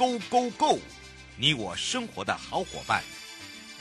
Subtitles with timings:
[0.00, 0.78] Go Go Go！
[1.36, 3.02] 你我生活的好伙伴，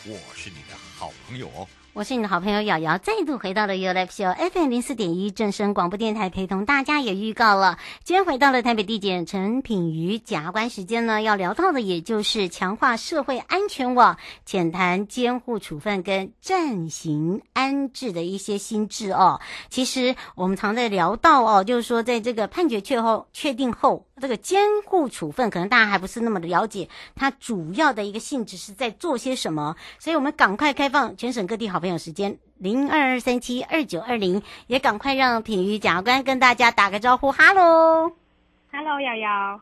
[0.06, 1.66] 我是你的好朋友哦。
[1.94, 19.42] 我是你的好朋友瑶瑶，再度回到了 U L P FM 零四点一正声广播电台，陪同大家也预告了，今天回到了台北地检陈品瑜检察官时间呢，要聊到的也就是强化社会安全网，浅谈监护处分跟暂行安置的一些新制哦。
[19.70, 31.80] 其实我们常在聊到哦，就是说在这个判决确后确定后，这个监护处分可能大家还不是那么的了解，它主要的一个性质是在做些什么，所以我们赶快开放全省各地好。
[31.80, 38.12] 朋友时间零二二三七二九二零，也赶快让品瑜检察官跟大家打个招呼，哈喽，
[38.70, 39.62] 哈喽，瑶瑶，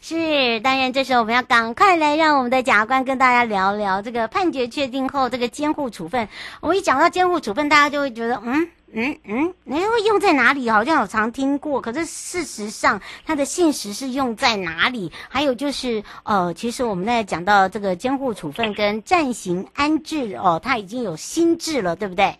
[0.00, 6.28] 是，当然这时候我们要赶快来让我们的检察官跟大家聊聊这个判决确定后这个监护处分。
[6.60, 8.68] 我一讲到监护处分，大家就会觉得嗯。
[8.94, 10.68] 嗯嗯，你会用在哪里？
[10.68, 15.10] 好像有常听过，可是事实上它的现实是用在哪里？
[15.30, 22.36] 还有就是，呃，其实我们在讲到这个监护处分跟暂行安置哦，它已经有新制了，对不对？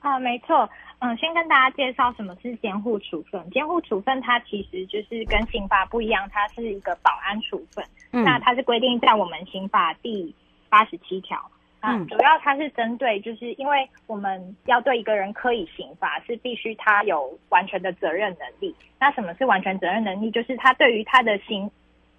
[0.00, 0.66] 啊，没错。
[1.02, 3.50] 嗯，先跟大家介绍什么是监护处分。
[3.50, 7.84] 监护处分它其实就是跟刑法不一样，它是一个保安处分。
[8.12, 10.32] 嗯，那它是规定在我们刑法第
[10.68, 11.42] 八十七条。
[11.80, 18.72] 嗯，主要它是针对，就是因为我们要对一个人科以刑罚，是必须他有完全的责任能力。
[19.00, 20.30] 那什么是完全责任能力？
[20.30, 21.68] 就是他对于他的行，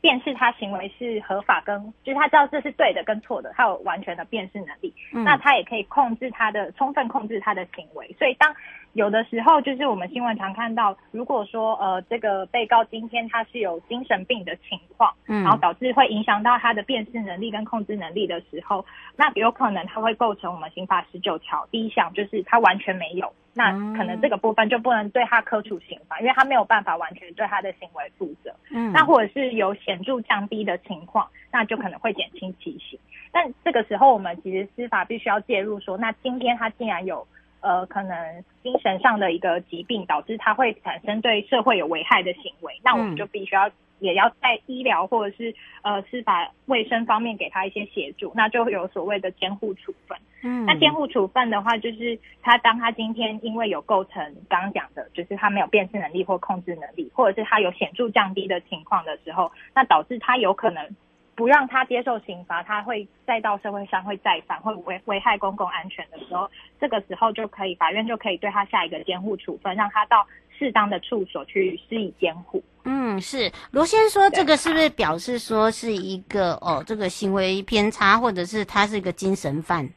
[0.02, 4.94] 辨识他行为是合法跟，就是他知道这是对的跟错的，他有完全的辨识能力。
[5.14, 8.14] 嗯，那他也可以控制他的，充分控制他的行为。
[8.20, 8.54] 所以当
[8.94, 18.86] 有的时候，就是我们新闻常看到，如果说呃这个被告今天他是有精神病的情况，嗯，然后导致会影响到他的辨识能力跟控制能力的时候，
[19.18, 33.00] 那有可能他会构成我们刑法十九条第一项，就是他完全没有，那可能这个部分就不能对他科处刑罚，因为他没有办法完全对他的行为负责，嗯，那或者是有显著降低的情况，那就可能会减轻其刑。
[33.32, 37.26] 但这个时候我们其实司法必须要介入说，那今天他竟然有。
[37.64, 50.18] 呃，可能精神上的一个疾病导致他会产生对社会有危害的行为，那我们就必须要也要在医疗或者是呃司法卫生方面给他一些协助，那就会有所谓的监护处分。
[50.42, 60.96] 嗯，那监护处分的话，就是他当他今天因为有构成刚刚讲的，就是他没有辨识能力或控制能力，或者是他有显著降低的情况的时候，那导致他有可能。
[61.36, 66.50] 不让他接受刑罚，他会再到社会上会再犯，会危危害公共安全的时候，
[66.80, 70.26] 这个时候就可以，法院就可以对他下一个监护处分，让他到
[70.58, 72.64] 适当的处所去施以监护。
[72.86, 79.90] 嗯，是罗先生说，这个是不是表示说是一个哦，这个行为偏差，或者是他是一个精神犯？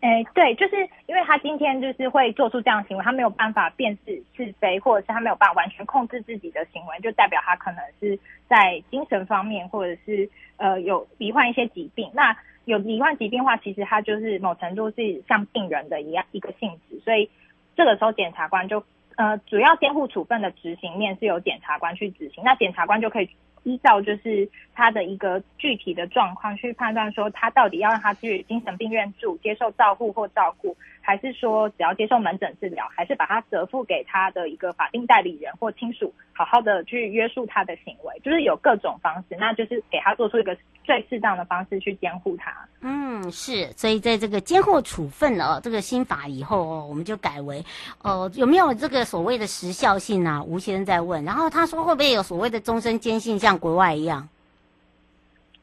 [0.00, 8.18] 哎，对，就是因为他今天就是会做出这样的行为，他没有办法辨识是非，或者是他没有办法完全控制自己的行为，就代表他可能是
[8.48, 12.10] 在精神方面，或者是呃有罹患一些疾病。
[12.14, 12.34] 那
[12.64, 17.28] 有罹患疾病的话，其实他就是某程度是像病人的一样一个性质，所以
[17.76, 18.82] 这个时候检察官就
[19.16, 23.28] 呃主要监护处分的执行面是由检察官去执行，那检察官就可以。
[23.64, 42.54] 依照就是他的一个具体的状况去判断，说他到底要让他去精神病院住，接受照护或照顾，还是说只要接受门诊治疗，还是把他折付给他的一个法定代理人或亲属，好好的去约束他的行为，就是有各种方式，那就是给他做出一个最适当的方式去监护他。
[42.80, 47.64] 嗯，是，所以在这个监护处分哦，这个新法以后哦，我们就改为，
[48.02, 50.42] 呃，有没有这个所谓的时效性啊？
[50.42, 54.28] 吴先生在问，然后他说会不会有所谓的终身监禁，像国外一样？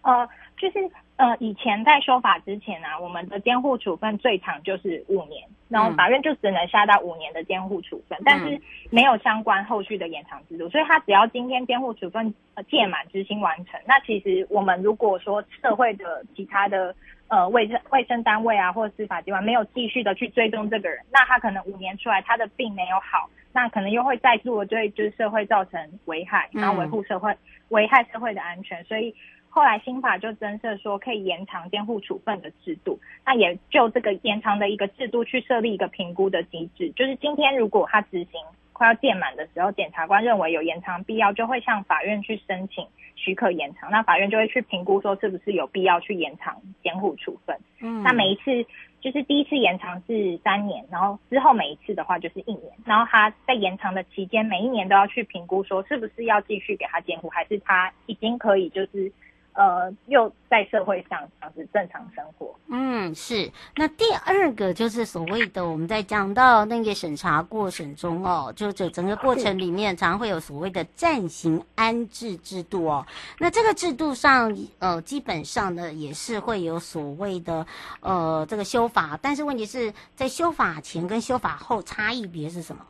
[0.02, 0.90] 呃，就是。
[1.18, 8.62] 呃，以前在修法之前啊，我们的监护处分最长就是五年，然后法院就只能下到五年的监护处分，嗯，但是
[8.92, 16.94] 没有相关后续的延长制度，所以他只要今天监护处分呃届满执行完成，那其实我们如果说社会的其他的
[17.30, 27.36] 呃卫生卫生单位啊，或者司法机关没有继续的去追踪这个人，那他可能五年出来他的病没有好，那可能又会再度对就是社会造成危害，然后维护社会。
[27.70, 29.14] 危害社会的安全，所以
[29.50, 38.42] 后来新法就增设说可以延长监护处分的制度，那也就这个延长的一个制度去设立一个评估的机制，就是今天如果他执行
[38.72, 42.86] 快要届满的时候，检察官认为有延长必要，就会向法院去申请
[43.16, 47.58] 许可延长，那法院就会去评估说是不是有必要去延长监护处分。
[47.80, 48.64] 嗯，那每一次
[49.02, 59.12] 就是第一次延长是三年，然后之后每一次的话就是一年，然后他在延长的期间，每一年都要去评估说是不是要继续给他监护，还是他已经可以就是。
[59.58, 62.54] 呃，又在社会上这样子正常生活。
[62.68, 63.52] 嗯，是。
[63.76, 73.04] 那第二个就是所谓的我们在讲到那个审查过程中哦，就这整个过程里面，常常会有所谓的暂行安置制度哦。
[73.40, 77.66] 那这个制度上，呃，基本上呢也是会有所谓的
[78.02, 82.86] 呃这个修法，但是问题是在修法前跟修法后差异别是什么？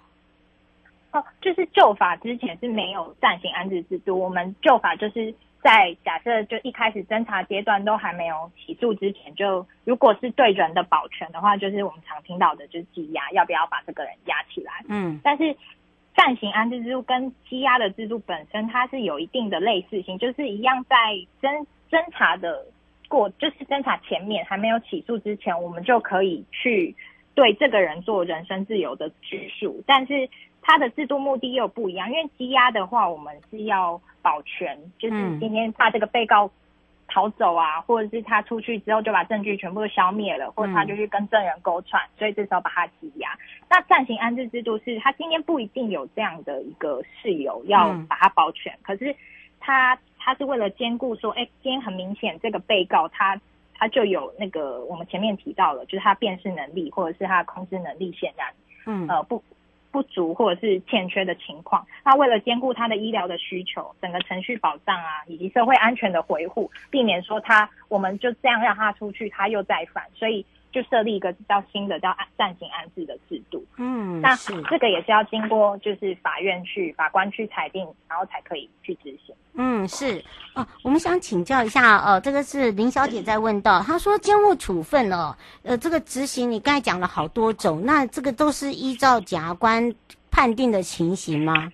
[1.13, 5.33] 哦，就是旧法之前是没有暂行安置制度，我们旧法就是。
[5.67, 14.71] 在假设就一开始侦查阶段都还没有起诉之前，就如果是对人的保全的话，就是我们常听到的，就是羁押，要不要把这个人押起来？
[14.87, 15.53] 嗯，但是
[16.15, 20.95] 暂行安置制度跟羁押的制度本身，它是有一定的类似性，就是一样在
[21.41, 22.65] 侦侦查的
[23.09, 26.95] 过，就是侦查前面还没有起诉之前，我们就可以去
[27.35, 30.29] 对这个人做人身自由的拘束，但是。
[30.67, 36.51] 它的制度目的又不一样，因为羁押的话，我们是要保全，就是今天怕这个被告
[37.07, 43.29] 逃走啊，或者是他出去之后就把证据全部都消灭了，或者他就去跟证人勾串，所以这时候把他羁押。
[43.69, 49.15] 那暂行安置制度是他今天不一定有这样的一个事由要把他保全，可是
[49.61, 53.39] 他他是为了兼顾说，哎，今天很明显这个被告他
[53.73, 58.53] 他就有那个我们前面提到了，就是他辨识能力或者是他的控制能力显然，
[58.85, 59.41] 嗯呃不。
[59.97, 70.45] 不足或者是欠缺的情况，那为了兼顾他的医疗的需求、整个程序保障啊，以及社会安全的维护，避免说他我们就这样让他出去，他又再犯，所以。
[70.71, 74.35] 就设立一个比较新的叫暂行安置的制度，嗯，那
[74.69, 79.33] 这个也是要经过就是法院去法官去裁定，然后才可以去执行。
[79.53, 80.23] 嗯，是
[80.53, 89.93] 哦，我们想请教一下，呃，这个是林小姐在问到，她说监护处分哦，呃，这个执行你刚才讲了好多种，那这个都是依照检察官
[90.29, 91.71] 判定的情形吗？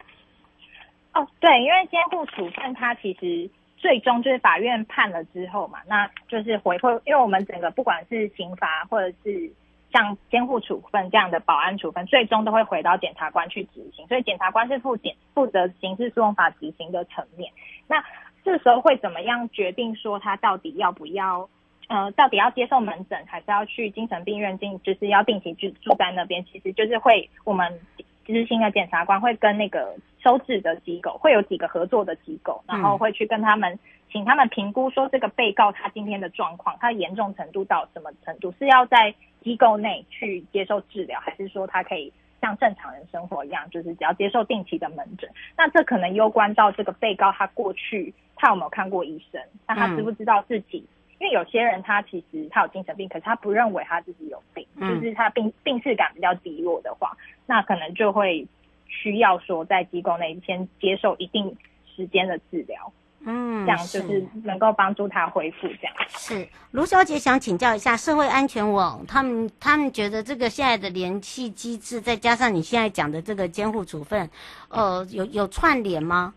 [1.13, 3.49] 哦，对，因为监护处分它其实。
[3.83, 9.51] 最终就是法院判了之后嘛，那就是回馈，因为我们整个不管是刑罚或者是
[9.91, 17.51] 像监护处分这样的保安处分，最终都会回到检察官去执行，所以检察官是负检负责刑事诉讼法执行的层面。
[17.89, 18.01] 那
[18.45, 21.49] 这时候会怎么样决定说他到底要不要，
[21.89, 26.45] 呃，到底要接受门诊，还是要去精神病院进，就是要定期去住在那边？
[26.45, 27.81] 其实就是会我们。
[28.25, 33.77] 执行的检察官会跟那个收治的机构会有几个合作的机构，然后会去跟他们，
[34.11, 45.29] 请他们评估说这个被告他今天的状况，他的严重程度到什么程度，是要在机构内去接受治疗，还是说他可以像正常人生活一样，就是只要接受定期的门诊？
[45.57, 50.85] 那这可能攸关到这个被告他过去他有没有看过医生，那他知不知道自己？
[51.19, 57.15] 因为有些人他其实他有精神病，可是他不认为他自己有病，就是他病病识感比较低落的话，
[57.45, 58.45] 那可能就会
[58.87, 61.55] 需要说在机构内先接受一定
[61.95, 62.91] 时间的治疗，
[63.25, 65.67] 嗯，这样就是能够帮助他恢复。
[65.81, 74.29] 这样是卢小姐想请教一下社会安全网，他们他们觉得这个现在的联系机制，再加上你现在讲的这个监护处分，
[74.69, 76.33] 呃，有有串联吗？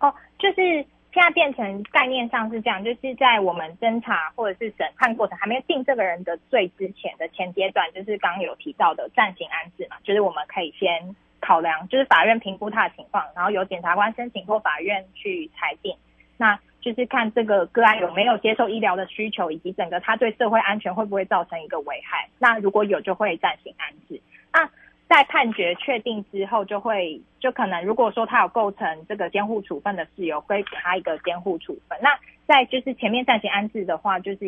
[0.00, 0.86] 哦，就是。
[1.12, 15.94] 现在变成概念上是这样，就是在我们侦查或者是审判过程还没有定这个人的罪之前的前阶段，就是刚刚有提到的暂行安置嘛，就是我们可以先考量，就是法院评估他的情况，然后由检察官申请或法院去裁定，
[16.36, 22.28] 那就是看这个个案有没有接受医疗的需求，以及整个他对社会安全会不会造成一个危害。
[22.38, 24.20] 那如果有，就会暂行安置。
[24.52, 24.70] 那
[25.08, 31.98] 在判决确定之后，就会就可能，如果说他有构成这个监护处分的事由，会给他一个监护处分。
[32.00, 32.10] 那
[32.46, 34.38] 在就是前面暂行安置的话，就是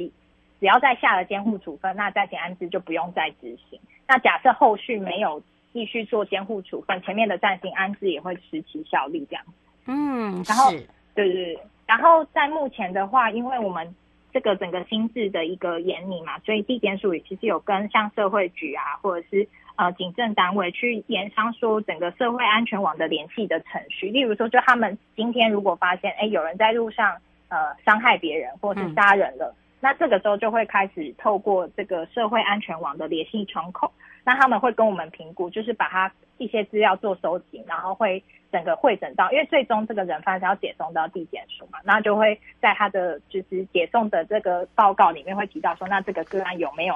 [0.60, 3.78] 只要在下了监护处分，那暂行安置就不用再执行。
[4.06, 9.44] 那假设后续没有继续做监护处分，前面的暂行安置也会持其效力这样。
[9.86, 10.70] 嗯，然后
[11.14, 13.94] 对对对，然后在目前的话，因为我们
[14.32, 19.48] 这个整个新制的一个研拟嘛，所以地检署也其实有跟像社会局啊，或者是。
[19.80, 27.16] 呃，警政单位去研商说整个社会安全网的联系的程序，例如说，就他们今天如果发现，哎，有人在路上
[27.48, 27.56] 呃
[27.86, 33.92] 伤害别人或者是杀人了，嗯、那这个时候就会开始透过这个社会安全网的联系窗口，
[34.24, 46.94] 那他们会跟我们评估，就是把他一些资料做收集，然后会整个会诊到，因为最终这个人犯是要解送到地检署嘛，那就会在他的就是解送的这个报告里面会提到说，那这个个案有没有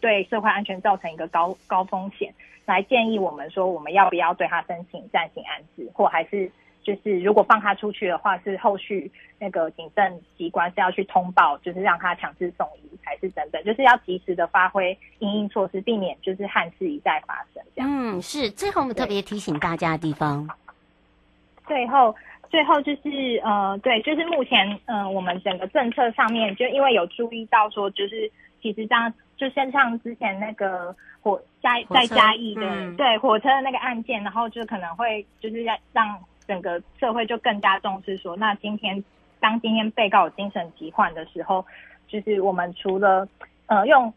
[0.00, 2.32] 对社会安全造成一个高高风险，
[2.66, 6.50] 来建议我们说我们要不要对他申请暂行安置，或还是。
[6.82, 17.62] 就是如果放他出去的话，是后续那个警政机关是要去通报，就是让他强制送医，还是等等，就是要及时的发挥应应措施，避免就是憾事一再发生。
[17.76, 20.48] 这样，嗯，是最后我们特别提醒大家的地方。
[21.66, 22.12] 最后，
[22.50, 28.28] 最后就是呃，对，就是目前呃，我们整个政策上面，就因为有注意到说，就是
[28.60, 36.18] 其实这样，就像像之前那个火加在嘉义的、嗯、对火车的那个案件，然后就可能会就是要让。
[36.46, 39.02] 整个社会就更加重视说，那今天
[39.40, 41.64] 当今天被告有精神疾患的时候，
[42.08, 43.26] 就是我们除了
[43.66, 44.12] 呃用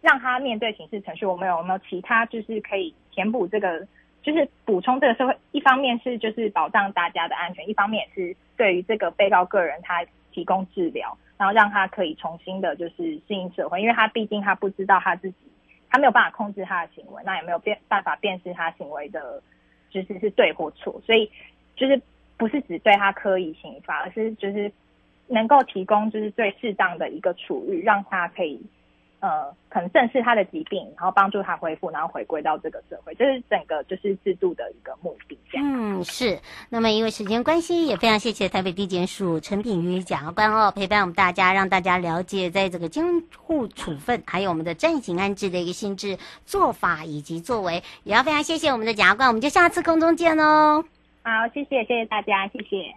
[0.00, 3.86] 让他面对刑事程序，我们有没有其他就是可以填补这个，
[4.22, 5.36] 就是补充这个社会？
[5.52, 15.36] 一方面是就是保障大家的安全，一方面也是对于这个被告个人他提供治疗，然后让他可以重新的就是适应社会，因为他毕竟他不知道他自己，
[15.90, 19.42] 他没有办法控制他的行为，那也没有辨办法辨识他行为的，
[19.90, 21.30] 就是是对或错，所以。
[21.78, 22.00] 就是
[22.36, 24.70] 不是只对他科以刑罚，而是就是
[25.28, 28.60] 能够提供就是最适当的一个处遇，让他可以
[29.20, 35.38] 呃可能正视他的疾病，然后帮助他恢复，然后回归到这个社会，这、是整个就是制度的一个目的。
[35.54, 36.38] 嗯，是。
[36.68, 43.04] 那么因为时间关系，也非常谢谢台北地检署陈品瑜检察官哦，陪伴我们大家，让大家了解在这个监
[43.36, 46.16] 护处分还有我们的暂行安置的一个性质
[46.46, 50.84] 做法以及作为，也要非常谢谢我们的检察官，我们就下次空中见哦。
[51.28, 52.94] 好，谢谢，谢谢大家，谢谢。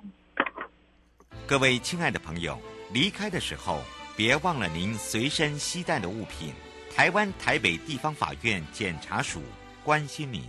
[1.45, 2.57] 各位亲爱的朋友，
[2.93, 3.81] 离开的时候
[4.15, 6.53] 别忘了您随身携带的物品。
[6.95, 9.41] 台湾台北地方法院检察署
[9.83, 10.43] 关心您。